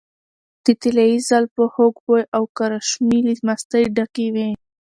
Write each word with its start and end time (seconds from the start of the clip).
د 0.63 0.65
طلايي 0.81 1.17
زلفو 1.29 1.63
خوږ 1.73 1.93
بوي 2.03 2.23
او 2.35 2.43
کرشمې 2.57 3.19
له 3.27 3.33
مستۍ 3.47 3.83
ډکې 3.95 4.27
وې. 4.33 4.49